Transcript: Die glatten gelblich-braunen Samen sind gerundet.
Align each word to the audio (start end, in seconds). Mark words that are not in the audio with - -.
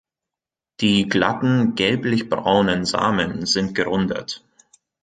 Die 0.79 1.07
glatten 1.07 1.75
gelblich-braunen 1.75 2.85
Samen 2.85 3.45
sind 3.45 3.75
gerundet. 3.75 4.43